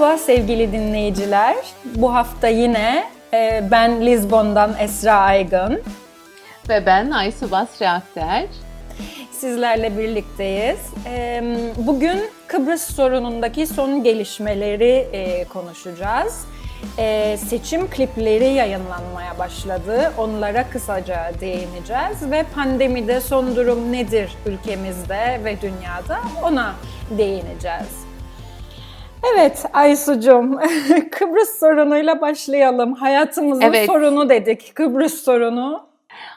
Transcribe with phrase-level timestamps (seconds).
[0.00, 1.56] Merhaba sevgili dinleyiciler.
[1.84, 5.82] Bu hafta yine e, ben Lizbon'dan Esra Aygın.
[6.68, 8.46] Ve ben Aysu Basri Akter.
[9.30, 10.78] Sizlerle birlikteyiz.
[11.06, 11.42] E,
[11.76, 16.44] bugün Kıbrıs sorunundaki son gelişmeleri e, konuşacağız.
[17.48, 20.12] Seçim klipleri yayınlanmaya başladı.
[20.18, 26.74] Onlara kısaca değineceğiz ve pandemide son durum nedir ülkemizde ve dünyada ona
[27.10, 27.99] değineceğiz.
[29.22, 30.58] Evet Aysu'cum,
[31.10, 32.94] Kıbrıs sorunuyla başlayalım.
[32.94, 33.86] Hayatımızın evet.
[33.86, 35.90] sorunu dedik, Kıbrıs sorunu.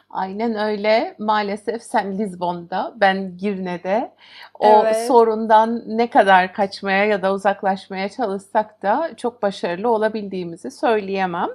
[0.10, 1.16] Aynen öyle.
[1.20, 4.12] Maalesef sen Lizbon'da, ben Girne'de.
[4.60, 5.08] O evet.
[5.08, 11.50] sorundan ne kadar kaçmaya ya da uzaklaşmaya çalışsak da çok başarılı olabildiğimizi söyleyemem.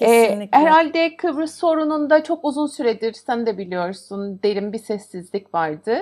[0.00, 0.58] Ee, Kesinlikle.
[0.58, 5.98] Ee, herhalde Kıbrıs sorununda çok uzun süredir sen de biliyorsun derin bir sessizlik vardı.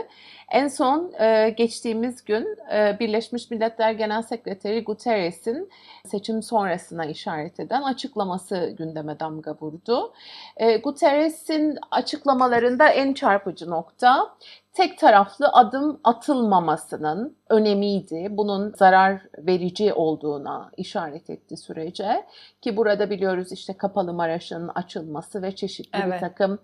[0.50, 5.70] En son e, geçtiğimiz gün e, Birleşmiş Milletler Genel Sekreteri Guterres'in
[6.06, 10.12] seçim sonrasına işaret eden açıklaması gündeme damga vurdu.
[10.56, 14.34] E, Guterres'in açıklamalarında en çarpıcı nokta
[14.78, 18.26] tek taraflı adım atılmamasının önemiydi.
[18.30, 22.26] Bunun zarar verici olduğuna işaret etti sürece.
[22.62, 26.14] Ki burada biliyoruz işte Kapalı Maraş'ın açılması ve çeşitli evet.
[26.14, 26.58] bir takım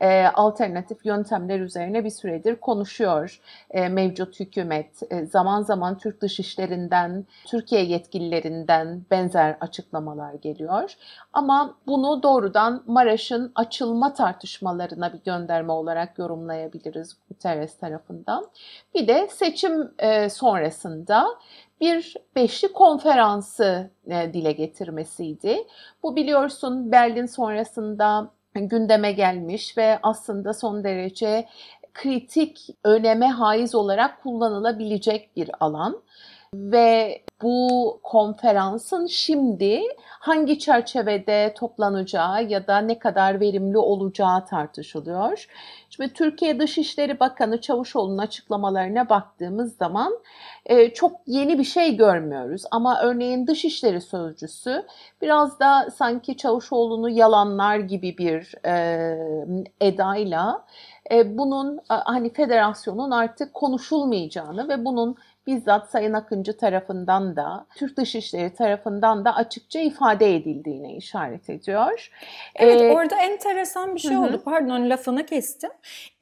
[0.00, 5.12] e, alternatif yöntemler üzerine bir süredir konuşuyor e, mevcut hükümet.
[5.12, 10.94] E, zaman zaman Türk Dışişlerinden, Türkiye yetkililerinden benzer açıklamalar geliyor.
[11.32, 18.46] Ama bunu doğrudan Maraş'ın açılma tartışmalarına bir gönderme olarak yorumlayabiliriz Guterres tarafından.
[18.94, 21.26] Bir de seçim e, sonrasında
[21.80, 25.66] bir beşli konferansı e, dile getirmesiydi.
[26.02, 31.48] Bu biliyorsun Berlin sonrasında gündeme gelmiş ve aslında son derece
[31.94, 36.02] kritik öneme haiz olarak kullanılabilecek bir alan
[36.54, 45.46] ve bu konferansın şimdi hangi çerçevede toplanacağı ya da ne kadar verimli olacağı tartışılıyor.
[45.90, 50.18] Şimdi Türkiye Dışişleri Bakanı Çavuşoğlu'nun açıklamalarına baktığımız zaman
[50.66, 52.62] e, çok yeni bir şey görmüyoruz.
[52.70, 54.86] Ama örneğin Dışişleri Sözcüsü
[55.22, 59.16] biraz da sanki Çavuşoğlu'nu yalanlar gibi bir e,
[59.80, 60.66] edayla
[61.12, 68.54] e, bunun hani federasyonun artık konuşulmayacağını ve bunun bizzat Sayın Akıncı tarafından da Türk Dışişleri
[68.54, 72.10] tarafından da açıkça ifade edildiğine işaret ediyor.
[72.54, 74.20] Evet ee, orada enteresan bir şey hı.
[74.20, 74.42] oldu.
[74.44, 75.70] Pardon lafını kestim.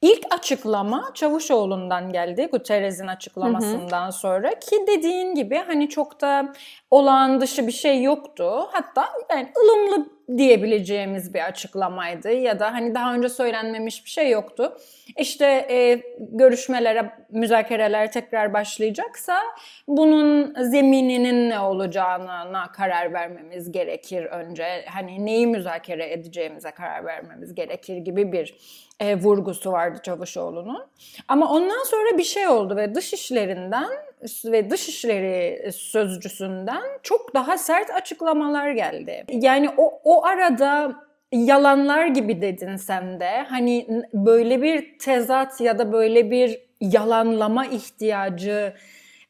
[0.01, 6.53] İlk açıklama Çavuşoğlu'ndan geldi Guterres'in açıklamasından hı sonra ki dediğin gibi hani çok da
[6.91, 8.67] olağan dışı bir şey yoktu.
[8.71, 14.77] Hatta yani ılımlı diyebileceğimiz bir açıklamaydı ya da hani daha önce söylenmemiş bir şey yoktu.
[15.17, 18.53] İşte e, görüşmelere, müzakereler tekrar
[19.09, 19.39] başlayacaksa
[19.87, 24.85] bunun zemininin ne olacağına karar vermemiz gerekir önce.
[24.87, 28.55] Hani neyi müzakere edeceğimize karar vermemiz gerekir gibi bir
[28.99, 30.87] e, vurgusu vardı Çavuşoğlu'nun.
[31.27, 33.89] Ama ondan sonra bir şey oldu ve dış işlerinden
[34.45, 39.25] ve dışişleri sözcüsünden çok daha sert açıklamalar geldi.
[39.29, 40.95] Yani o, o arada
[41.31, 43.45] yalanlar gibi dedin sen de.
[43.49, 48.73] Hani böyle bir tezat ya da böyle bir yalanlama ihtiyacı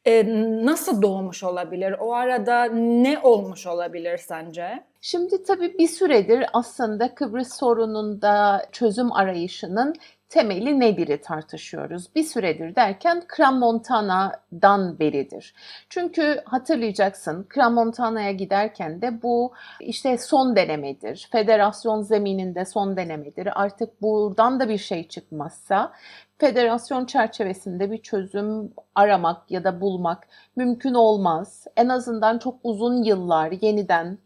[0.04, 0.24] e,
[0.64, 1.94] nasıl doğmuş olabilir?
[2.00, 4.84] O arada ne olmuş olabilir sence?
[5.00, 9.94] Şimdi tabii bir süredir aslında Kıbrıs sorununda çözüm arayışının
[10.30, 12.14] temeli nedir'i tartışıyoruz.
[12.14, 15.54] Bir süredir derken Crans-Montana'dan beridir.
[15.88, 21.28] Çünkü hatırlayacaksın Crans-Montana'ya giderken de bu işte son denemedir.
[21.32, 23.62] Federasyon zemininde son denemedir.
[23.62, 25.92] Artık buradan da bir şey çıkmazsa
[26.38, 31.66] federasyon çerçevesinde bir çözüm aramak ya da bulmak mümkün olmaz.
[31.76, 34.18] En azından çok uzun yıllar yeniden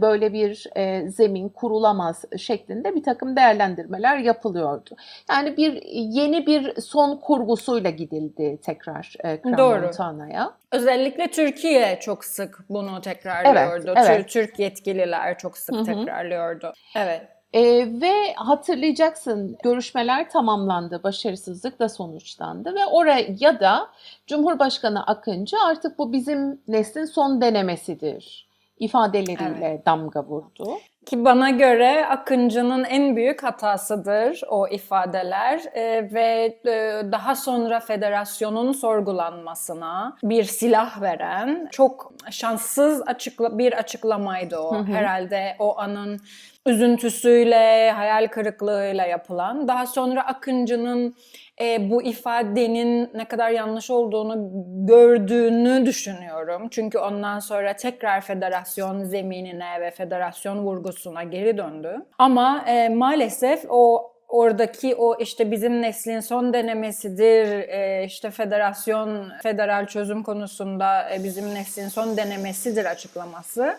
[0.00, 4.90] böyle bir e, zemin kurulamaz şeklinde bir takım değerlendirmeler yapılıyordu.
[5.30, 10.52] Yani bir yeni bir son kurgusuyla gidildi tekrar e, Montana'ya.
[10.72, 13.92] Özellikle Türkiye çok sık bunu tekrarlıyordu.
[13.96, 14.28] Evet, evet.
[14.28, 15.84] Türk yetkililer çok sık Hı-hı.
[15.84, 16.72] tekrarlıyordu.
[16.96, 17.22] Evet.
[17.52, 17.62] E,
[18.00, 23.88] ve hatırlayacaksın görüşmeler tamamlandı, başarısızlıkla sonuçlandı ve oraya da
[24.26, 28.47] Cumhurbaşkanı Akıncı artık bu bizim neslin son denemesidir
[28.78, 29.86] ifadeleriyle evet.
[29.86, 30.78] damga vurdu.
[31.06, 38.72] Ki bana göre Akıncı'nın en büyük hatasıdır o ifadeler ee, ve e, daha sonra federasyonun
[38.72, 44.74] sorgulanmasına bir silah veren çok şanssız açıkla bir açıklamaydı o.
[44.74, 44.92] Hı hı.
[44.92, 46.20] Herhalde o anın
[46.66, 49.68] üzüntüsüyle, hayal kırıklığıyla yapılan.
[49.68, 51.14] Daha sonra Akıncı'nın
[51.60, 54.50] e, bu ifadenin ne kadar yanlış olduğunu
[54.86, 56.68] gördüğünü düşünüyorum.
[56.70, 62.02] Çünkü ondan sonra tekrar federasyon zeminine ve federasyon vurgusuna geri döndü.
[62.18, 69.86] Ama e, maalesef o oradaki o işte bizim neslin son denemesidir, e, işte federasyon, federal
[69.86, 73.76] çözüm konusunda e, bizim neslin son denemesidir açıklaması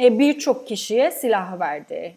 [0.00, 2.16] e, birçok kişiye silah verdi.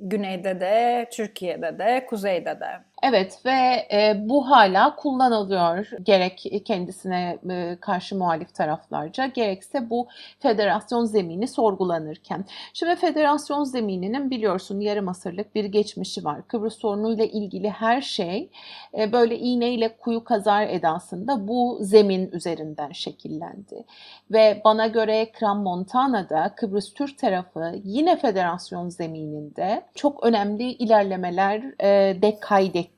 [0.00, 2.68] Güneyde de, Türkiye'de de, kuzeyde de.
[3.02, 10.08] Evet ve e, bu hala kullanılıyor gerek kendisine e, karşı muhalif taraflarca gerekse bu
[10.40, 12.44] federasyon zemini sorgulanırken.
[12.72, 16.48] Şimdi federasyon zemininin biliyorsun yarım asırlık bir geçmişi var.
[16.48, 18.50] Kıbrıs sorunuyla ilgili her şey
[18.98, 23.84] e, böyle iğneyle kuyu kazar edasında bu zemin üzerinden şekillendi.
[24.30, 32.22] Ve bana göre Kram Montana'da Kıbrıs Türk tarafı yine federasyon zemininde çok önemli ilerlemeler e,
[32.22, 32.95] de kaydetti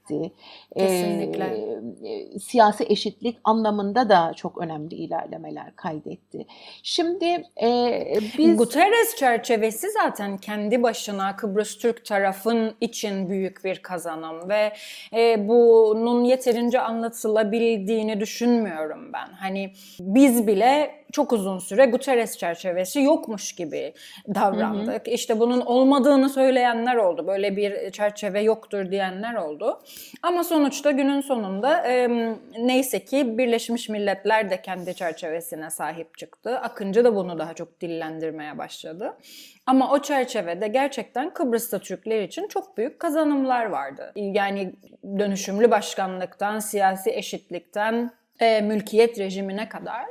[0.10, 0.32] etti.
[0.76, 1.44] Kesinlikle.
[2.04, 6.46] E, siyasi eşitlik anlamında da çok önemli ilerlemeler kaydetti.
[6.82, 8.56] Şimdi e, biz...
[8.56, 14.72] Guterres çerçevesi zaten kendi başına Kıbrıs Türk tarafın için büyük bir kazanım ve
[15.16, 19.28] e, bunun yeterince anlatılabildiğini düşünmüyorum ben.
[19.32, 23.92] Hani biz bile çok uzun süre Guterres çerçevesi yokmuş gibi
[24.34, 25.06] davrandık.
[25.06, 25.14] Hı hı.
[25.14, 27.26] İşte bunun olmadığını söyleyenler oldu.
[27.26, 29.80] Böyle bir çerçeve yoktur diyenler oldu.
[30.22, 32.08] Ama sonuçta günün sonunda e,
[32.58, 36.58] neyse ki Birleşmiş Milletler de kendi çerçevesine sahip çıktı.
[36.58, 39.16] Akıncı da bunu daha çok dillendirmeye başladı.
[39.66, 44.12] Ama o çerçevede gerçekten Kıbrıs'ta Türkler için çok büyük kazanımlar vardı.
[44.16, 44.72] Yani
[45.18, 50.06] dönüşümlü başkanlıktan, siyasi eşitlikten, e, mülkiyet rejimine kadar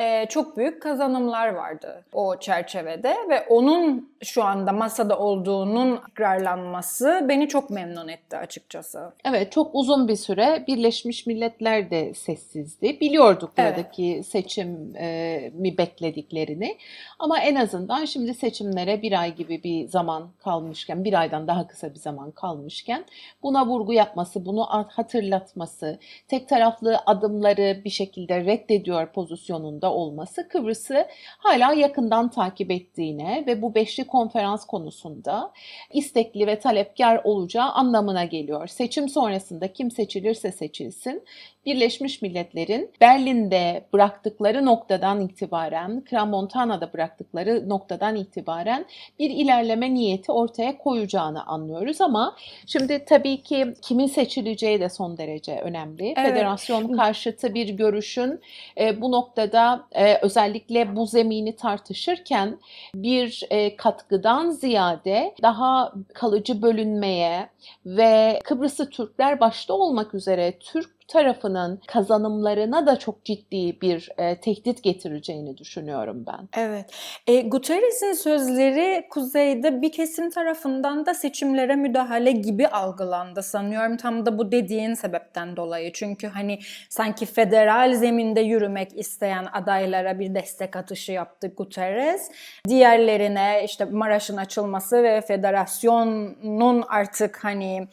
[0.00, 7.48] e, çok büyük kazanımlar vardı o çerçevede ve onun şu anda masada olduğunun tekrarlanması beni
[7.48, 9.12] çok memnun etti açıkçası.
[9.24, 13.00] Evet çok uzun bir süre Birleşmiş Milletler de sessizdi.
[13.00, 14.26] Biliyorduk buradaki evet.
[14.26, 16.78] seçim e, mi beklediklerini
[17.18, 21.94] ama en azından şimdi seçimlere bir ay gibi bir zaman kalmışken bir aydan daha kısa
[21.94, 23.04] bir zaman kalmışken
[23.42, 31.06] buna vurgu yapması, bunu hatırlatması, tek taraflı adımları bir şekilde reddediyor pozisyonunda olması Kıbrıs'ı
[31.38, 35.52] hala yakından takip ettiğine ve bu beşli konferans konusunda
[35.92, 38.66] istekli ve talepkar olacağı anlamına geliyor.
[38.66, 41.24] Seçim sonrasında kim seçilirse seçilsin
[41.66, 48.86] Birleşmiş Milletler'in Berlin'de bıraktıkları noktadan itibaren, Crans-Montana'da bıraktıkları noktadan itibaren
[49.18, 52.36] bir ilerleme niyeti ortaya koyacağını anlıyoruz ama
[52.66, 56.14] şimdi tabii ki kimin seçileceği de son derece önemli.
[56.16, 56.28] Evet.
[56.28, 58.40] Federasyon karşıtı bir görüşün
[58.80, 62.58] e, bu noktada e, özellikle bu zemini tartışırken
[62.94, 67.48] bir e, katkıdan ziyade daha kalıcı bölünmeye
[67.86, 74.82] ve Kıbrıs'ı Türkler başta olmak üzere Türk tarafının kazanımlarına da çok ciddi bir e, tehdit
[74.82, 76.48] getireceğini düşünüyorum ben.
[76.56, 76.90] Evet.
[77.26, 83.96] E, Guterres'in sözleri kuzeyde bir kesim tarafından da seçimlere müdahale gibi algılandı sanıyorum.
[83.96, 85.92] Tam da bu dediğin sebepten dolayı.
[85.92, 86.58] Çünkü hani
[86.88, 92.30] sanki federal zeminde yürümek isteyen adaylara bir destek atışı yaptı Guterres.
[92.68, 97.88] Diğerlerine işte Maraş'ın açılması ve federasyonun artık hani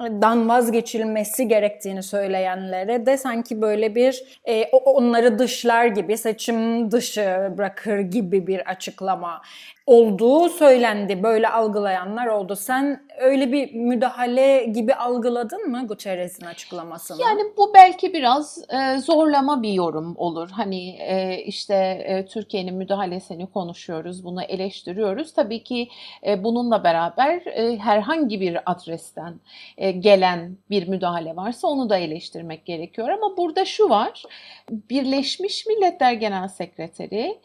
[0.00, 7.98] dan vazgeçilmesi gerektiğini söyleyenlere de sanki böyle bir e, onları dışlar gibi seçim dışı bırakır
[7.98, 9.42] gibi bir açıklama
[9.86, 11.22] olduğu söylendi.
[11.22, 12.56] Böyle algılayanlar oldu.
[12.56, 17.22] Sen öyle bir müdahale gibi algıladın mı Guterres'in açıklamasını?
[17.22, 20.50] Yani bu belki biraz e, zorlama bir yorum olur.
[20.50, 21.74] Hani e, işte
[22.06, 25.34] e, Türkiye'nin müdahalesini konuşuyoruz, bunu eleştiriyoruz.
[25.34, 25.88] Tabii ki
[26.26, 29.34] e, bununla beraber e, herhangi bir adresten
[29.76, 33.08] e, gelen bir müdahale varsa onu da eleştirmek gerekiyor.
[33.08, 34.22] Ama burada şu var.
[34.70, 37.38] Birleşmiş Milletler Genel Sekreteri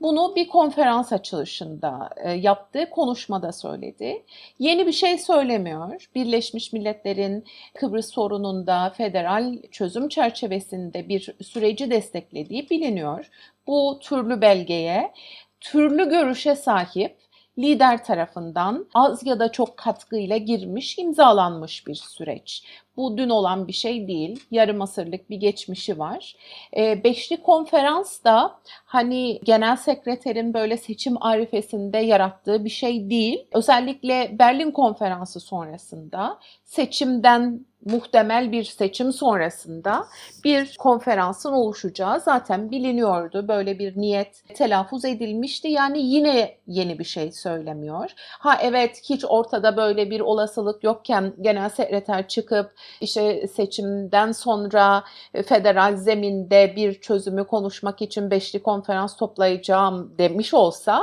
[0.00, 4.22] bunu bir konferans açılışında e, yaptığı konuşmada söyledi.
[4.58, 6.08] Yeni bir şey söylemiyor.
[6.14, 13.30] Birleşmiş Milletler'in Kıbrıs sorununda federal çözüm çerçevesinde bir süreci desteklediği biliniyor.
[13.66, 15.12] Bu türlü belgeye,
[15.60, 17.16] türlü görüşe sahip
[17.58, 22.64] lider tarafından az ya da çok katkıyla girmiş, imzalanmış bir süreç.
[22.96, 24.44] Bu dün olan bir şey değil.
[24.50, 26.36] Yarım asırlık bir geçmişi var.
[26.76, 33.46] E, beşli konferans da hani genel sekreterin böyle seçim arifesinde yarattığı bir şey değil.
[33.52, 40.04] Özellikle Berlin konferansı sonrasında seçimden muhtemel bir seçim sonrasında
[40.44, 43.48] bir konferansın oluşacağı zaten biliniyordu.
[43.48, 45.68] Böyle bir niyet telaffuz edilmişti.
[45.68, 48.10] Yani yine yeni bir şey söylemiyor.
[48.16, 55.04] Ha evet hiç ortada böyle bir olasılık yokken genel sekreter çıkıp işte seçimden sonra
[55.46, 61.02] federal zeminde bir çözümü konuşmak için beşli konferans toplayacağım demiş olsa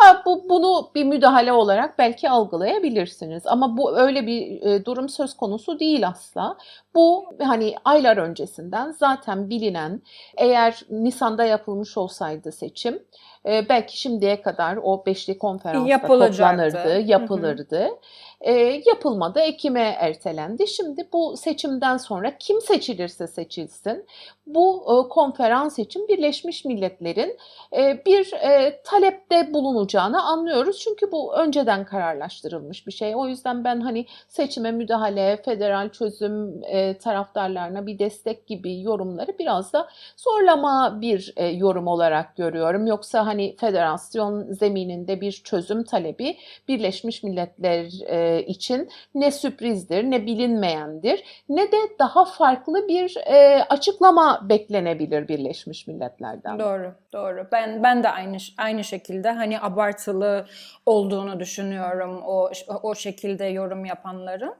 [0.00, 3.46] ha, bu bunu bir müdahale olarak belki algılayabilirsiniz.
[3.46, 6.56] Ama bu öyle bir e, durum söz konusu değil asla.
[6.94, 10.02] Bu hani aylar öncesinden zaten bilinen
[10.36, 13.02] eğer Nisan'da yapılmış olsaydı seçim
[13.46, 17.80] e, belki şimdiye kadar o beşli konferansta toplanırdı, yapılırdı.
[17.80, 17.98] Hı hı.
[18.40, 18.52] E,
[18.86, 20.66] yapılmadı, Ekim'e ertelendi.
[20.66, 24.06] Şimdi bu seçimden sonra kim seçilirse seçilsin
[24.54, 27.36] bu e, konferans için Birleşmiş Milletler'in
[27.76, 30.78] e, bir e, talepte bulunacağını anlıyoruz.
[30.78, 33.16] Çünkü bu önceden kararlaştırılmış bir şey.
[33.16, 39.72] O yüzden ben hani seçime müdahale, federal çözüm e, taraftarlarına bir destek gibi yorumları biraz
[39.72, 42.86] da zorlama bir e, yorum olarak görüyorum.
[42.86, 46.36] Yoksa hani federasyon zemininde bir çözüm talebi
[46.68, 54.46] Birleşmiş Milletler e, için ne sürprizdir, ne bilinmeyendir, ne de daha farklı bir e, açıklama
[54.48, 56.58] beklenebilir Birleşmiş Milletler'den.
[56.58, 57.46] Doğru, doğru.
[57.52, 60.46] Ben ben de aynı aynı şekilde hani abartılı
[60.86, 62.50] olduğunu düşünüyorum o
[62.82, 64.54] o şekilde yorum yapanların.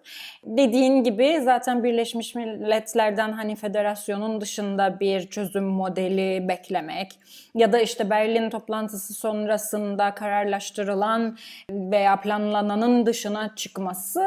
[0.45, 7.13] Dediğin gibi zaten Birleşmiş Milletler'den hani federasyonun dışında bir çözüm modeli beklemek
[7.55, 11.39] ya da işte Berlin toplantısı sonrasında kararlaştırılan
[11.71, 14.21] veya planlananın dışına çıkması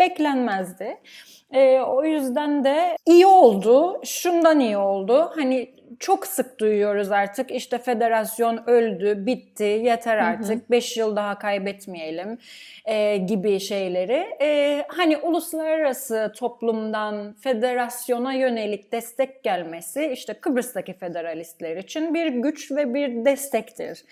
[0.00, 0.98] beklenmezdi.
[1.52, 4.00] E, o yüzden de iyi oldu.
[4.04, 5.30] Şundan iyi oldu.
[5.34, 12.38] Hani çok sık duyuyoruz artık işte federasyon öldü, bitti, yeter artık, 5 yıl daha kaybetmeyelim
[12.84, 14.26] e, gibi şeyleri.
[14.40, 22.94] E, hani uluslararası toplumdan federasyona yönelik destek gelmesi işte Kıbrıs'taki federalistler için bir güç ve
[22.94, 24.04] bir destektir.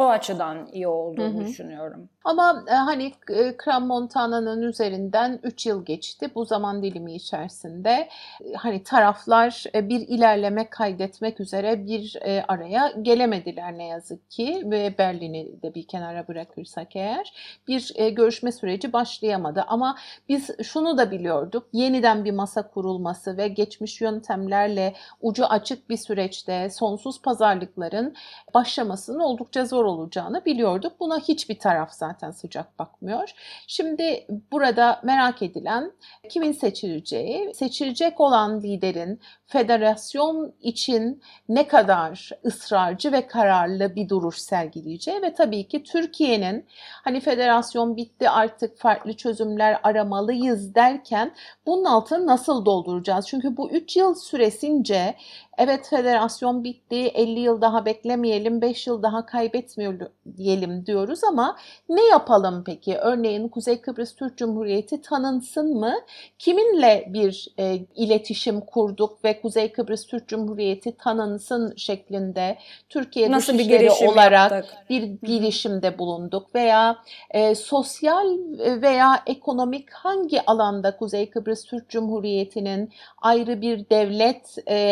[0.00, 1.46] O açıdan iyi olduğunu hı hı.
[1.46, 2.08] düşünüyorum.
[2.24, 6.30] Ama e, hani e, Kram Montana'nın üzerinden 3 yıl geçti.
[6.34, 8.08] Bu zaman dilimi içerisinde
[8.44, 14.62] e, hani taraflar e, bir ilerleme kaydetmek üzere bir e, araya gelemediler ne yazık ki
[14.64, 17.32] ve Berlin'i de bir kenara bırakırsak eğer
[17.68, 19.64] bir e, görüşme süreci başlayamadı.
[19.68, 19.96] Ama
[20.28, 21.66] biz şunu da biliyorduk.
[21.72, 28.14] Yeniden bir masa kurulması ve geçmiş yöntemlerle ucu açık bir süreçte sonsuz pazarlıkların
[28.54, 31.00] başlamasının oldukça zor olacağını biliyorduk.
[31.00, 33.34] Buna hiçbir taraf zaten sıcak bakmıyor.
[33.66, 35.92] Şimdi burada merak edilen
[36.30, 45.22] kimin seçileceği, seçilecek olan liderin federasyon için ne kadar ısrarcı ve kararlı bir duruş sergileyeceği
[45.22, 46.66] ve tabii ki Türkiye'nin
[47.04, 51.34] hani federasyon bitti artık farklı çözümler aramalıyız derken
[51.66, 53.26] bunun altını nasıl dolduracağız?
[53.28, 55.16] Çünkü bu 3 yıl süresince
[55.60, 61.56] evet federasyon bitti 50 yıl daha beklemeyelim 5 yıl daha kaybetmeyelim diyoruz ama
[61.88, 62.96] ne yapalım peki?
[62.96, 65.94] Örneğin Kuzey Kıbrıs Türk Cumhuriyeti tanınsın mı?
[66.38, 74.08] Kiminle bir e, iletişim kurduk ve Kuzey Kıbrıs Türk Cumhuriyeti tanınsın şeklinde Türkiye Nasıl bir
[74.08, 74.74] olarak yaptık?
[74.90, 76.96] bir girişimde bulunduk veya
[77.30, 82.90] e, sosyal veya ekonomik hangi alanda Kuzey Kıbrıs Türk Cumhuriyeti'nin
[83.22, 84.90] ayrı bir devlet e,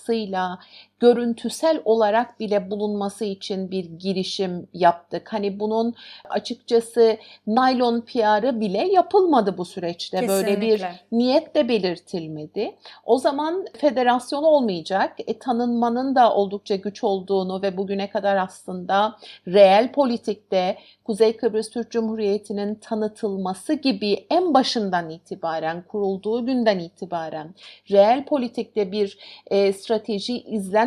[0.00, 0.58] edasıyla
[1.00, 5.32] görüntüsel olarak bile bulunması için bir girişim yaptık.
[5.32, 5.94] Hani bunun
[6.28, 7.16] açıkçası
[7.46, 10.20] naylon PR'ı bile yapılmadı bu süreçte.
[10.20, 10.46] Kesinlikle.
[10.46, 12.76] Böyle bir niyet de belirtilmedi.
[13.04, 15.16] O zaman federasyon olmayacak.
[15.26, 19.16] E, tanınmanın da oldukça güç olduğunu ve bugüne kadar aslında
[19.48, 27.54] reel politikte Kuzey Kıbrıs Türk Cumhuriyeti'nin tanıtılması gibi en başından itibaren, kurulduğu günden itibaren
[27.90, 30.38] reel politikte bir e, strateji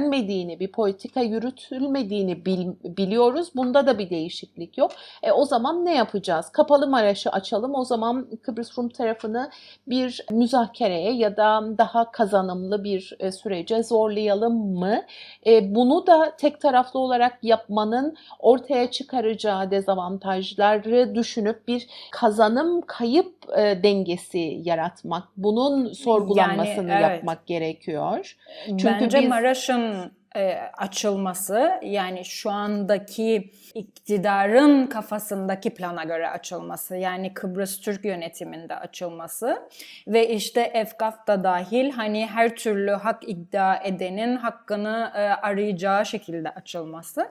[0.03, 3.49] izlenmediğini, bir politika yürütülmediğini bil, biliyoruz.
[3.55, 4.91] Bunda da bir değişiklik yok.
[5.23, 6.49] E, o zaman ne yapacağız?
[6.49, 7.75] Kapalı Maraş'ı açalım.
[7.75, 9.49] O zaman Kıbrıs Rum tarafını
[9.87, 15.01] bir müzakereye ya da daha kazanımlı bir e, sürece zorlayalım mı?
[15.45, 23.35] E, bunu da tek taraflı olarak yapmanın ortaya çıkaracağı dezavantajlar avantajları düşünüp bir kazanım kayıp
[23.57, 27.11] e, dengesi yaratmak, bunun sorgulanmasını yani, evet.
[27.11, 28.35] yapmak gerekiyor.
[28.67, 29.29] Çünkü Bence biz...
[29.29, 29.92] Maraş'ın
[30.35, 39.69] e, açılması yani şu andaki iktidarın kafasındaki plana göre açılması yani Kıbrıs Türk yönetiminde açılması
[40.07, 46.49] ve işte EFKAF da dahil hani her türlü hak iddia edenin hakkını e, arayacağı şekilde
[46.49, 47.27] açılması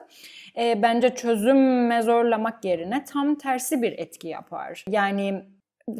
[0.57, 4.85] e, bence çözüm zorlamak yerine tam tersi bir etki yapar.
[4.89, 5.43] Yani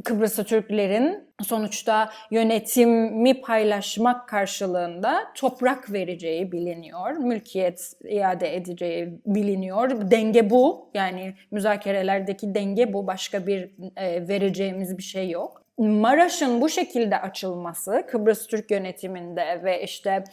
[0.03, 7.11] Kıbrıslı Türklerin sonuçta yönetimi paylaşmak karşılığında toprak vereceği biliniyor.
[7.11, 10.11] Mülkiyet iade edeceği biliniyor.
[10.11, 10.89] Denge bu.
[10.93, 13.07] Yani müzakerelerdeki denge bu.
[13.07, 15.63] Başka bir e, vereceğimiz bir şey yok.
[15.77, 20.23] Maraş'ın bu şekilde açılması Kıbrıs Türk yönetiminde ve işte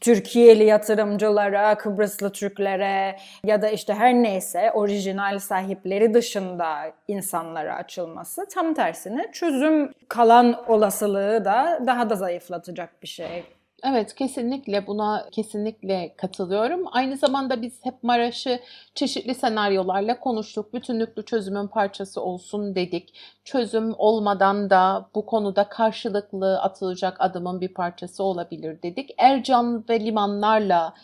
[0.00, 8.74] Türkiye'li yatırımcılara, Kıbrıslı Türklere ya da işte her neyse orijinal sahipleri dışında insanlara açılması tam
[8.74, 13.44] tersine çözüm kalan olasılığı da daha da zayıflatacak bir şey.
[13.84, 16.80] Evet kesinlikle buna kesinlikle katılıyorum.
[16.92, 18.60] Aynı zamanda biz hep Maraş'ı
[18.94, 20.74] çeşitli senaryolarla konuştuk.
[20.74, 23.14] Bütünlüklü çözümün parçası olsun dedik.
[23.44, 29.10] Çözüm olmadan da bu konuda karşılıklı atılacak adımın bir parçası olabilir dedik.
[29.18, 30.94] Ercan ve limanlarla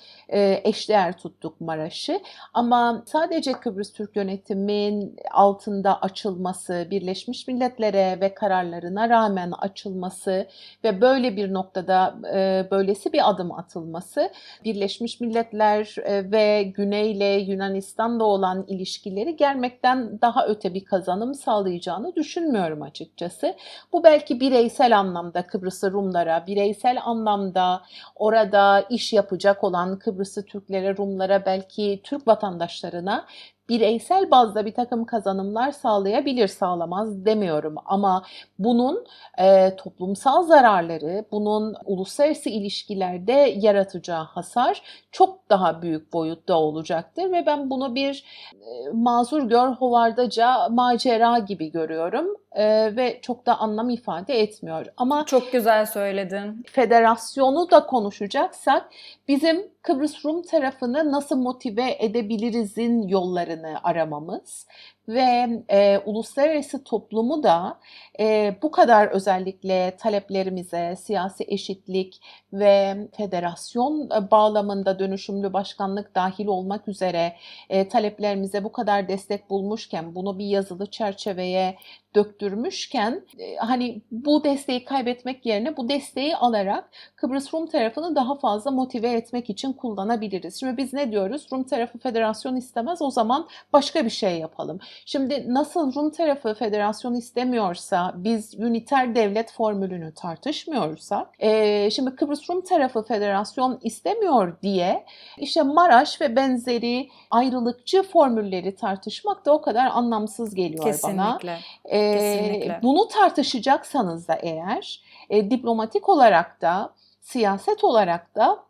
[0.65, 2.21] eşdeğer tuttuk Maraş'ı.
[2.55, 10.47] Ama sadece Kıbrıs Türk yönetimin altında açılması, Birleşmiş Milletler'e ve kararlarına rağmen açılması
[10.85, 14.31] ve böyle bir noktada e, böylesi bir adım atılması
[14.65, 22.15] Birleşmiş Milletler e, ve Güney ile Yunanistan'da olan ilişkileri gelmekten daha öte bir kazanım sağlayacağını
[22.17, 23.55] düşünmüyorum açıkçası.
[23.93, 27.83] Bu belki bireysel anlamda Kıbrıslı Rumlara, bireysel anlamda
[28.17, 33.27] orada iş yapacak olan Kıbrıslı Türklere, Rumlara, belki Türk vatandaşlarına
[33.69, 37.75] bireysel bazda bir takım kazanımlar sağlayabilir, sağlamaz demiyorum.
[37.85, 38.25] Ama
[38.59, 39.05] bunun
[39.39, 44.83] e, toplumsal zararları, bunun uluslararası ilişkilerde yaratacağı hasar
[45.13, 51.71] çok daha büyük boyutta olacaktır ve ben bunu bir e, mazur gör hovardaca macera gibi
[51.71, 54.87] görüyorum e, ve çok da anlam ifade etmiyor.
[54.97, 56.65] Ama çok güzel söyledin.
[56.67, 58.91] Federasyonu da konuşacaksak
[59.29, 64.67] bizim Kıbrıs Rum tarafını nasıl motive edebilirizin yollarını aramamız
[65.09, 67.79] ve e, uluslararası toplumu da
[68.21, 72.21] e, bu kadar özellikle taleplerimize siyasi eşitlik
[72.53, 77.37] ve federasyon e, bağlamında dönüşümlü başkanlık dahil olmak üzere
[77.71, 81.77] e, taleplerimize bu kadar destek bulmuşken bunu bir yazılı çerçeveye
[82.15, 88.71] döktürmüşken e, hani bu desteği kaybetmek yerine bu desteği alarak Kıbrıs Rum tarafını daha fazla
[88.71, 90.61] motive etmek için kullanabiliriz.
[90.61, 91.47] Şimdi biz ne diyoruz?
[91.53, 94.79] Rum tarafı federasyon istemez o zaman başka bir şey yapalım.
[95.07, 102.61] Şimdi nasıl Rum tarafı federasyon istemiyorsa biz üniter devlet formülünü tartışmıyorsak e, şimdi Kıbrıs Rum
[102.61, 105.05] tarafı federasyon istemiyor diye
[105.39, 111.49] işte Maraş ve benzeri ayrılıkçı formülleri tartışmak da o kadar anlamsız geliyor Kesinlikle.
[111.49, 111.59] bana.
[111.85, 112.81] E, Kesinlikle.
[112.83, 118.68] Bunu tartışacaksanız da eğer e, diplomatik olarak da siyaset olarak da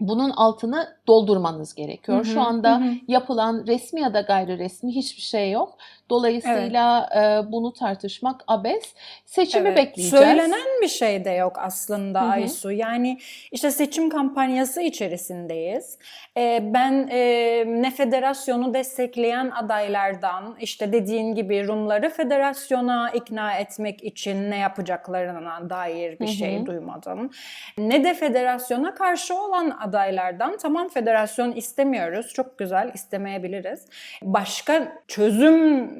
[0.00, 2.18] bunun altını doldurmanız gerekiyor.
[2.18, 2.84] Hı hı, Şu anda hı.
[3.08, 5.78] yapılan resmi ya da gayri resmi hiçbir şey yok.
[6.10, 7.44] Dolayısıyla evet.
[7.44, 8.94] e, bunu tartışmak abes.
[9.26, 9.78] Seçimi evet.
[9.78, 10.24] bekleyeceğiz.
[10.24, 12.30] Söylenen bir şey de yok aslında hı hı.
[12.30, 12.70] Aysu.
[12.70, 13.18] Yani
[13.52, 15.98] işte seçim kampanyası içerisindeyiz.
[16.36, 24.50] E, ben e, ne federasyonu destekleyen adaylardan işte dediğin gibi Rumları federasyona ikna etmek için
[24.50, 26.34] ne yapacaklarına dair bir hı hı.
[26.34, 27.30] şey duymadım.
[27.78, 32.32] Ne de federasyona karşı olan adaylardan tamam federasyon istemiyoruz.
[32.34, 33.86] Çok güzel istemeyebiliriz.
[34.22, 35.90] Başka çözüm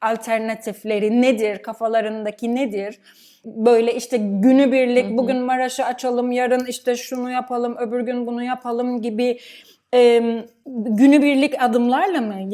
[0.00, 1.62] alternatifleri nedir?
[1.62, 2.98] Kafalarındaki nedir?
[3.44, 9.38] Böyle işte günübirlik bugün Maraş'ı açalım, yarın işte şunu yapalım, öbür gün bunu yapalım gibi
[9.94, 10.22] e,
[10.66, 12.50] günübirlik adımlarla mı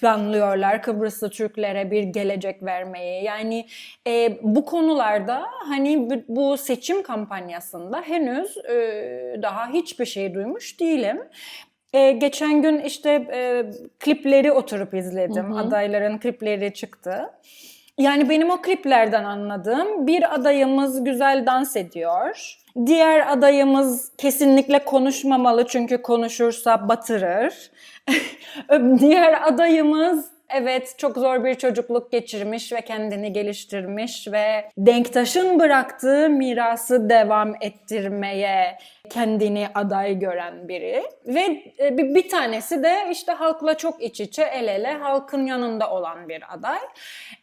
[0.00, 3.24] planlıyorlar Kıbrıslı Türklere bir gelecek vermeyi?
[3.24, 3.66] Yani
[4.06, 11.20] e, bu konularda hani bu seçim kampanyasında henüz e, daha hiçbir şey duymuş değilim.
[11.92, 13.64] E, geçen gün işte e,
[13.98, 15.50] klipleri oturup izledim.
[15.50, 15.58] Hı hı.
[15.58, 17.30] Adayların klipleri çıktı.
[18.00, 22.56] Yani benim o kliplerden anladığım bir adayımız güzel dans ediyor.
[22.86, 27.70] Diğer adayımız kesinlikle konuşmamalı çünkü konuşursa batırır.
[28.98, 37.10] Diğer adayımız Evet çok zor bir çocukluk geçirmiş ve kendini geliştirmiş ve Denktaş'ın bıraktığı mirası
[37.10, 38.78] devam ettirmeye
[39.10, 41.02] kendini aday gören biri.
[41.26, 46.28] Ve e, bir tanesi de işte halkla çok iç içe el ele halkın yanında olan
[46.28, 46.78] bir aday.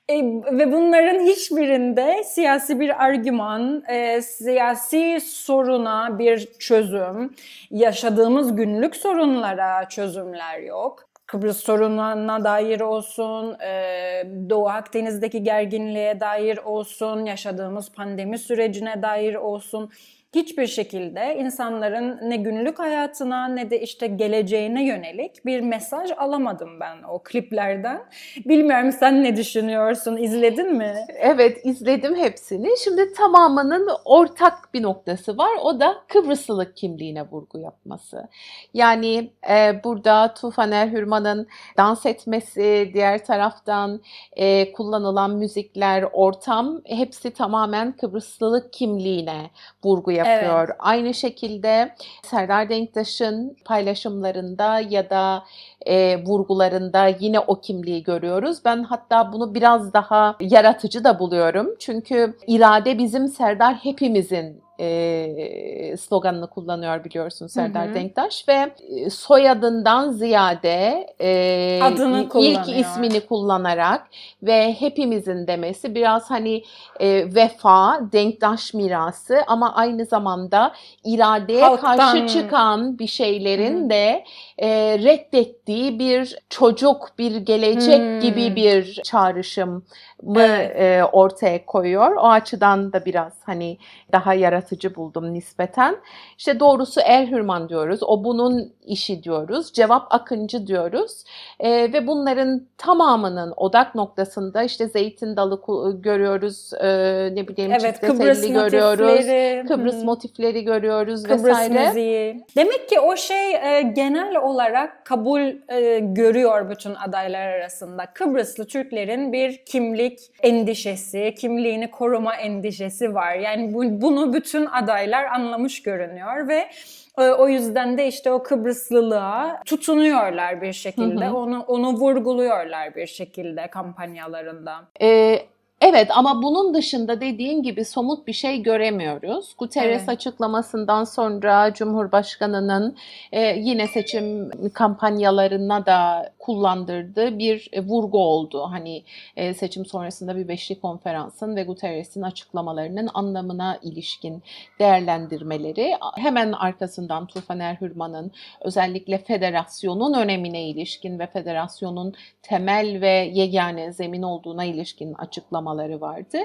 [0.10, 0.16] E,
[0.52, 7.36] ve bunların hiçbirinde siyasi bir argüman, e, siyasi soruna bir çözüm,
[7.72, 11.07] yaşadığımız günlük sorunlara çözümler yok.
[11.28, 19.92] Kıbrıs sorununa dair olsun, e, Doğu Akdeniz'deki gerginliğe dair olsun, yaşadığımız pandemi sürecine dair olsun
[20.36, 26.98] hiçbir şekilde insanların ne günlük hayatına ne de işte geleceğine yönelik bir mesaj alamadım ben
[27.10, 28.02] o kliplerden.
[28.46, 30.18] Bilmiyorum sen ne düşünüyorsun?
[30.18, 30.96] İzledin mi?
[31.18, 32.70] Evet izledim hepsini.
[32.84, 35.52] Şimdi tamamının ortak bir noktası var.
[35.64, 38.28] O da Kıbrıslılık kimliğine vurgu yapması.
[38.74, 44.02] Yani e, burada Tufan Erhürman'ın dans etmesi, diğer taraftan
[44.36, 49.50] e, kullanılan müzikler, ortam hepsi tamamen Kıbrıslılık kimliğine
[49.84, 50.66] vurgu yapıyor.
[50.68, 50.76] Evet.
[50.80, 55.44] Aynı şekilde Serdar Denktaş'ın paylaşımlarında ya da
[55.88, 58.58] e, vurgularında yine o kimliği görüyoruz.
[58.66, 61.76] Ben hatta bunu biraz daha yaratıcı da buluyorum.
[61.80, 67.94] Çünkü irade bizim Serdar hepimizin e, sloganını kullanıyor biliyorsun Serdar hı hı.
[67.96, 74.08] Denktaş ve e, soyadından ziyade e, Adını ilk ismini kullanarak
[74.44, 76.64] ve hepimizin demesi biraz hani
[77.00, 80.74] e, vefa, Denktaş mirası ama aynı zamanda
[81.06, 81.98] iradeye Halktan.
[81.98, 83.90] karşı çıkan bir şeylerin hı.
[83.90, 84.24] de
[84.58, 84.68] e,
[85.04, 88.20] reddettiği bir çocuk, bir gelecek hmm.
[88.20, 89.84] gibi bir çağrışım
[90.24, 90.76] mı evet.
[90.76, 92.16] e, ortaya koyuyor.
[92.16, 93.78] O açıdan da biraz hani
[94.12, 95.98] daha yaratıcı buldum nispeten.
[96.38, 98.00] İşte doğrusu Erhürman diyoruz.
[98.04, 99.74] O bunun işi diyoruz.
[99.74, 101.24] Cevap Akıncı diyoruz.
[101.60, 105.62] E, ve bunların tamamının odak noktasında işte zeytin dalı
[106.02, 106.74] görüyoruz.
[106.74, 106.88] E,
[107.36, 109.68] ne bileyim evet, Kıbrıs görüyoruz.
[109.68, 110.06] Kıbrıs hmm.
[110.06, 111.88] motifleri görüyoruz Kıbrıs vesaire.
[111.88, 112.46] müziği.
[112.56, 118.06] Demek ki o şey e, genel olarak kabul e, görüyor bütün adaylar arasında.
[118.14, 123.36] Kıbrıslı Türklerin bir kimlik endişesi, kimliğini koruma endişesi var.
[123.36, 126.70] Yani bu, bunu bütün adaylar anlamış görünüyor ve
[127.18, 131.26] e, o yüzden de işte o Kıbrıslılığa tutunuyorlar bir şekilde.
[131.26, 131.38] Hı hı.
[131.38, 134.76] Onu onu vurguluyorlar bir şekilde kampanyalarında.
[135.02, 135.40] Ee,
[135.82, 139.56] Evet ama bunun dışında dediğin gibi somut bir şey göremiyoruz.
[139.58, 140.10] Guterres evet.
[140.10, 142.96] açıklamasından sonra Cumhurbaşkanı'nın
[143.32, 148.68] e, yine seçim kampanyalarına da kullandırdığı bir e, vurgu oldu.
[148.72, 149.04] Hani
[149.36, 154.44] e, seçim sonrasında bir beşli konferansın ve Guterres'in açıklamalarının anlamına ilişkin
[154.80, 155.94] değerlendirmeleri.
[156.16, 164.66] Hemen arkasından Tufan Erhürman'ın özellikle federasyonun önemine ilişkin ve federasyonun temel ve yegane zemin olduğuna
[164.66, 165.67] ilişkin açıklamaları
[166.02, 166.38] vardı.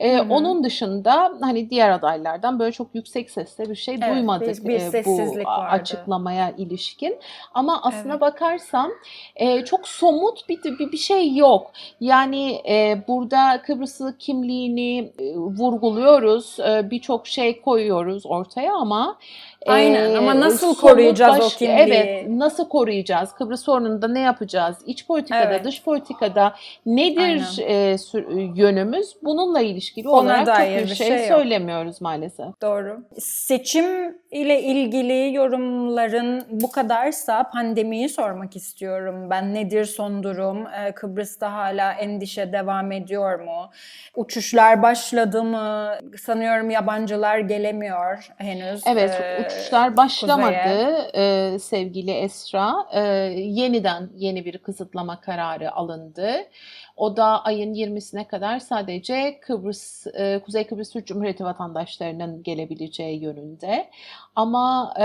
[0.00, 4.92] Ee, onun dışında hani diğer adaylardan böyle çok yüksek sesle bir şey evet, duymadık bir,
[4.92, 5.70] bir bu vardı.
[5.70, 7.18] açıklamaya ilişkin.
[7.54, 8.20] Ama aslına evet.
[8.20, 8.90] bakarsam
[9.36, 11.70] e, çok somut bir, bir bir şey yok.
[12.00, 19.18] Yani e, burada Kıbrıslı kimliğini e, vurguluyoruz, e, birçok şey koyuyoruz ortaya ama
[19.66, 21.76] Aynen ama nasıl koruyacağız baş, o kimliği?
[21.76, 23.32] Evet nasıl koruyacağız?
[23.32, 24.76] Kıbrıs sorununda ne yapacağız?
[24.86, 25.64] İç politikada, evet.
[25.64, 26.54] dış politikada
[26.86, 27.96] nedir e,
[28.54, 29.16] yönümüz?
[29.22, 32.46] Bununla ilişkili Ona olarak çok bir şey, şey söylemiyoruz maalesef.
[32.62, 33.00] Doğru.
[33.18, 39.30] Seçim ile ilgili yorumların bu kadarsa pandemiyi sormak istiyorum.
[39.30, 40.66] Ben nedir son durum?
[40.66, 43.70] Ee, Kıbrıs'ta hala endişe devam ediyor mu?
[44.16, 45.94] Uçuşlar başladı mı?
[46.22, 48.82] Sanıyorum yabancılar gelemiyor henüz.
[48.86, 52.86] Evet, ee, uçuşlar başlamadı e, sevgili Esra.
[52.92, 53.00] E,
[53.36, 56.30] yeniden yeni bir kısıtlama kararı alındı.
[57.00, 63.90] O da ayın 20'sine kadar sadece Kıbrıs, e, Kuzey Kıbrıs Türk Cumhuriyeti vatandaşlarının gelebileceği yönünde.
[64.36, 65.04] Ama e,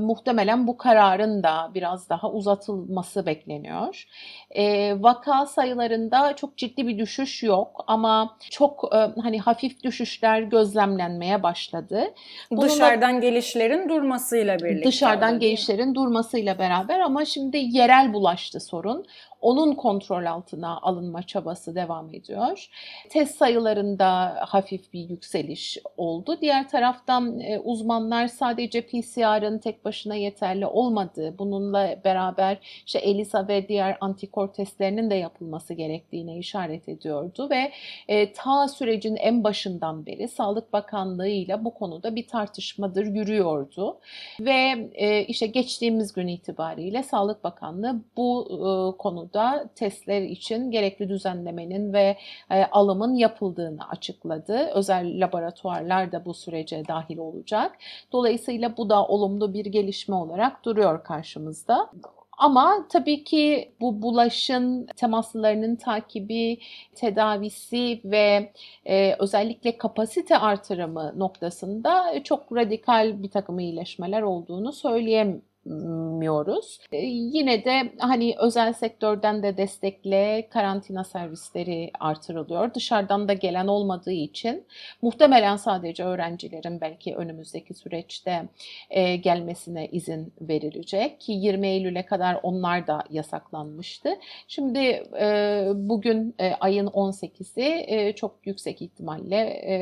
[0.00, 4.06] muhtemelen bu kararın da biraz daha uzatılması bekleniyor.
[4.50, 11.42] E, vaka sayılarında çok ciddi bir düşüş yok ama çok e, hani hafif düşüşler gözlemlenmeye
[11.42, 12.04] başladı.
[12.50, 14.88] Bununla, dışarıdan gelişlerin durmasıyla birlikte.
[14.88, 19.06] Dışarıdan gelişlerin durmasıyla beraber ama şimdi yerel bulaştı sorun
[19.42, 22.68] onun kontrol altına alınma çabası devam ediyor.
[23.10, 26.38] Test sayılarında hafif bir yükseliş oldu.
[26.40, 33.68] Diğer taraftan e, uzmanlar sadece PCR'ın tek başına yeterli olmadığı, bununla beraber işte ELISA ve
[33.68, 37.72] diğer antikor testlerinin de yapılması gerektiğine işaret ediyordu ve
[38.08, 43.98] e, ta sürecin en başından beri Sağlık Bakanlığı ile bu konuda bir tartışmadır yürüyordu
[44.40, 51.08] ve e, işte geçtiğimiz gün itibariyle Sağlık Bakanlığı bu e, konuda konuda testler için gerekli
[51.08, 52.16] düzenlemenin ve
[52.50, 54.70] e, alımın yapıldığını açıkladı.
[54.74, 57.78] Özel laboratuvarlar da bu sürece dahil olacak.
[58.12, 61.90] Dolayısıyla bu da olumlu bir gelişme olarak duruyor karşımızda.
[62.38, 66.58] Ama tabii ki bu bulaşın temaslarının takibi,
[66.94, 68.52] tedavisi ve
[68.84, 76.78] e, özellikle kapasite artırımı noktasında çok radikal bir takım iyileşmeler olduğunu söyleyemiyorum miyoruz.
[76.92, 82.74] E, yine de hani özel sektörden de destekle karantina servisleri artırılıyor.
[82.74, 84.64] Dışarıdan da gelen olmadığı için
[85.02, 88.48] muhtemelen sadece öğrencilerin belki önümüzdeki süreçte
[88.90, 94.18] e, gelmesine izin verilecek ki 20 Eylül'e kadar onlar da yasaklanmıştı.
[94.48, 94.78] Şimdi
[95.20, 99.74] e, bugün e, ayın 18'i e, çok yüksek ihtimalle e,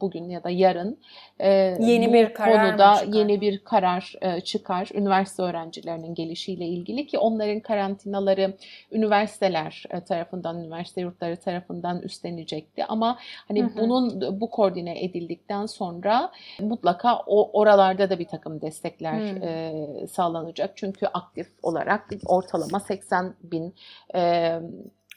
[0.00, 0.98] bugün ya da yarın
[1.38, 7.18] e, yeni bir karar konuda yeni bir karar e, çıkar üniversite öğrencilerinin gelişiyle ilgili ki
[7.18, 8.56] onların karantinaları
[8.92, 12.84] üniversiteler e, tarafından, üniversite yurtları tarafından üstlenecekti.
[12.84, 13.78] Ama hani hı hı.
[13.78, 19.38] bunun bu koordine edildikten sonra mutlaka o oralarda da bir takım destekler hı.
[19.46, 20.76] e, sağlanacak.
[20.76, 23.74] Çünkü aktif olarak ortalama 80 bin
[24.14, 24.52] e,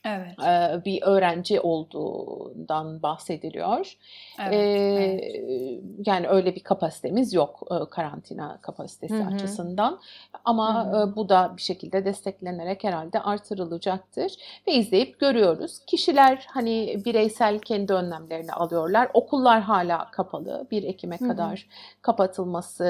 [0.05, 0.85] Evet.
[0.85, 3.97] bir öğrenci olduğundan bahsediliyor.
[4.39, 5.81] Evet, ee, evet.
[6.05, 9.35] Yani öyle bir kapasitemiz yok karantina kapasitesi hı hı.
[9.35, 9.99] açısından.
[10.45, 11.15] Ama hı hı.
[11.15, 14.33] bu da bir şekilde desteklenerek herhalde artırılacaktır.
[14.67, 15.79] Ve izleyip görüyoruz.
[15.87, 19.09] Kişiler hani bireysel kendi önlemlerini alıyorlar.
[19.13, 20.67] Okullar hala kapalı.
[20.71, 21.29] 1 Ekim'e hı hı.
[21.29, 21.67] kadar
[22.01, 22.83] kapatılması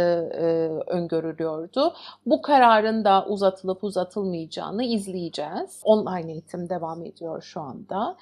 [0.87, 1.93] öngörülüyordu.
[2.25, 5.81] Bu kararın da uzatılıp uzatılmayacağını izleyeceğiz.
[5.83, 8.17] Online eğitim devam ediyor şu anda.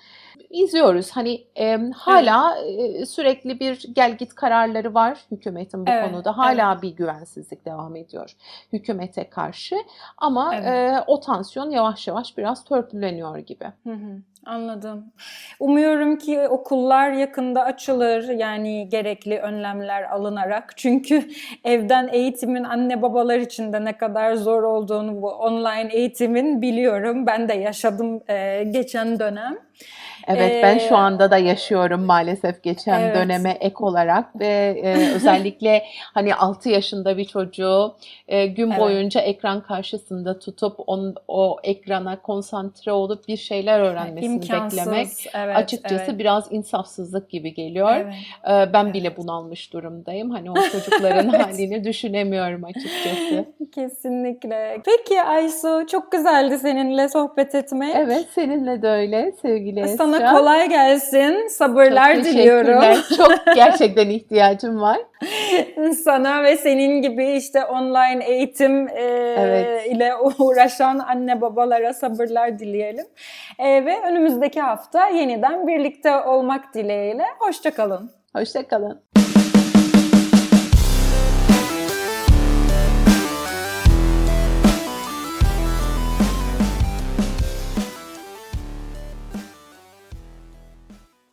[0.49, 1.11] İzliyoruz.
[1.11, 3.01] Hani e, hala evet.
[3.01, 6.37] e, sürekli bir gel git kararları var hükümetin bu evet, konuda.
[6.37, 6.83] Hala evet.
[6.83, 8.35] bir güvensizlik devam ediyor
[8.73, 9.75] hükümete karşı.
[10.17, 10.67] Ama evet.
[10.67, 13.65] e, o tansiyon yavaş yavaş biraz törpüleniyor gibi.
[13.83, 14.21] Hı hı.
[14.45, 15.13] Anladım.
[15.59, 20.73] Umuyorum ki okullar yakında açılır yani gerekli önlemler alınarak.
[20.77, 21.29] Çünkü
[21.63, 27.25] evden eğitimin anne babalar için de ne kadar zor olduğunu bu online eğitimin biliyorum.
[27.25, 29.57] Ben de yaşadım e, geçen dönem.
[30.27, 33.15] Evet ee, ben şu anda da yaşıyorum maalesef geçen evet.
[33.15, 35.83] döneme ek olarak ve e, özellikle
[36.13, 37.95] hani 6 yaşında bir çocuğu
[38.27, 38.79] e, gün evet.
[38.79, 44.79] boyunca ekran karşısında tutup on, o ekrana konsantre olup bir şeyler öğrenmesini İmkansız.
[44.79, 46.19] beklemek evet, açıkçası evet.
[46.19, 47.95] biraz insafsızlık gibi geliyor.
[47.95, 48.13] Evet.
[48.69, 48.93] E, ben evet.
[48.93, 50.29] bile bunalmış durumdayım.
[50.29, 51.45] Hani o çocukların evet.
[51.47, 53.45] halini düşünemiyorum açıkçası.
[53.75, 54.81] Kesinlikle.
[54.85, 57.95] Peki Aysu çok güzeldi seninle sohbet etmek.
[57.95, 61.47] Evet seninle de öyle sevgili Sana sana kolay gelsin.
[61.47, 62.83] Sabırlar Çok diliyorum.
[63.17, 64.97] Çok gerçekten ihtiyacım var.
[66.03, 69.01] sana ve senin gibi işte online eğitim e,
[69.37, 69.87] evet.
[69.87, 73.05] ile uğraşan anne babalara sabırlar dileyelim.
[73.59, 77.25] E, ve önümüzdeki hafta yeniden birlikte olmak dileğiyle.
[77.39, 78.11] Hoşçakalın.
[78.35, 79.22] Hoşçakalın.